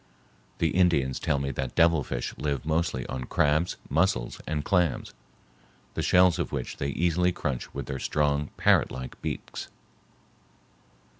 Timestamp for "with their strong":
7.75-8.49